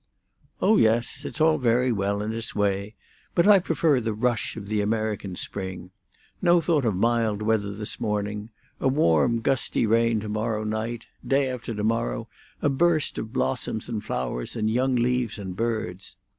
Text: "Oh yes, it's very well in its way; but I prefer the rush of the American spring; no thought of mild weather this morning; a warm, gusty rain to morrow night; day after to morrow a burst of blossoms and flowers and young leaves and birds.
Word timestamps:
"Oh 0.63 0.77
yes, 0.77 1.25
it's 1.25 1.37
very 1.37 1.91
well 1.91 2.23
in 2.23 2.33
its 2.33 2.55
way; 2.55 2.95
but 3.35 3.45
I 3.45 3.59
prefer 3.59 4.01
the 4.01 4.15
rush 4.15 4.57
of 4.57 4.67
the 4.67 4.81
American 4.81 5.35
spring; 5.35 5.91
no 6.41 6.59
thought 6.59 6.85
of 6.85 6.95
mild 6.95 7.43
weather 7.43 7.71
this 7.75 7.99
morning; 7.99 8.49
a 8.79 8.87
warm, 8.87 9.41
gusty 9.41 9.85
rain 9.85 10.19
to 10.21 10.27
morrow 10.27 10.63
night; 10.63 11.05
day 11.23 11.51
after 11.51 11.75
to 11.75 11.83
morrow 11.83 12.27
a 12.63 12.67
burst 12.69 13.19
of 13.19 13.31
blossoms 13.31 13.87
and 13.87 14.03
flowers 14.03 14.55
and 14.55 14.71
young 14.71 14.95
leaves 14.95 15.37
and 15.37 15.55
birds. 15.55 16.15